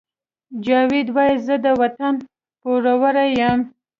جاوید 0.65 1.07
وایی 1.15 1.35
زه 1.45 1.55
د 1.65 1.67
وطن 1.81 2.13
پوروړی 2.61 3.29
یم 3.39 3.59